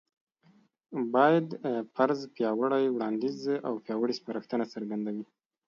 [1.13, 1.47] بايد:
[1.95, 5.25] فرض، پياوړی وړانديځ او پياوړې سپارښتنه څرګندوي